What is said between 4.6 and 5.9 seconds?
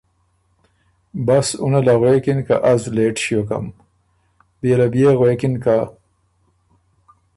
له بيې غوېکن که